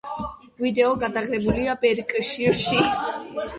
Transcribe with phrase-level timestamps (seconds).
[0.63, 2.83] ვიდეო გადაღებულია ბერკშირში.